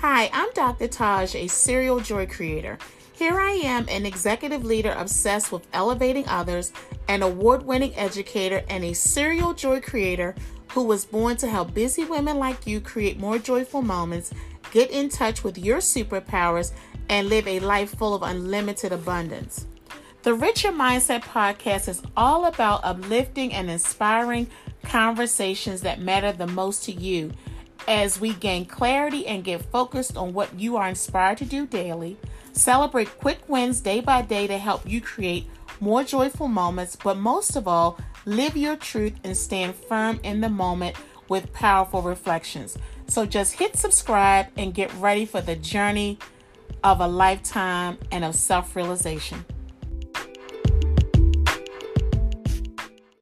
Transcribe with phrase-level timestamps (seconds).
[0.00, 0.86] Hi, I'm Dr.
[0.86, 2.78] Taj, a serial joy creator.
[3.14, 6.72] Here I am, an executive leader obsessed with elevating others,
[7.08, 10.36] an award winning educator, and a serial joy creator
[10.68, 14.32] who was born to help busy women like you create more joyful moments,
[14.70, 16.70] get in touch with your superpowers,
[17.08, 19.66] and live a life full of unlimited abundance.
[20.22, 24.46] The Richer Mindset podcast is all about uplifting and inspiring
[24.84, 27.32] conversations that matter the most to you
[27.88, 32.18] as we gain clarity and get focused on what you are inspired to do daily.
[32.52, 35.48] Celebrate quick wins day by day to help you create
[35.80, 40.48] more joyful moments, but most of all, live your truth and stand firm in the
[40.50, 40.96] moment
[41.28, 42.76] with powerful reflections.
[43.06, 46.18] So just hit subscribe and get ready for the journey
[46.84, 49.44] of a lifetime and of self realization.